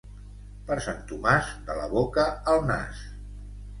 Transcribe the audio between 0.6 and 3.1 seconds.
Per Sant Tomàs, de la boca al nas.